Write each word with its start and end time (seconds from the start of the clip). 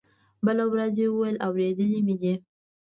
بله 0.45 0.63
ورځ 0.71 0.93
يې 1.01 1.07
وويل 1.11 1.37
اورېدلي 1.47 1.99
مې 2.07 2.15
دي. 2.21 2.33